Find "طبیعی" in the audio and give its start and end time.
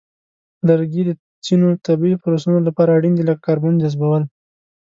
1.85-2.15